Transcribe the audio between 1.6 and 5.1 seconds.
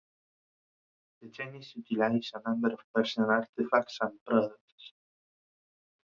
utilized a number of Persian artifacts and products.